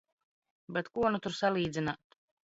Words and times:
Bet 0.77 0.89
ko 0.95 1.05
nu 1.11 1.19
tur 1.27 1.37
sal?dzin?t 1.41 2.19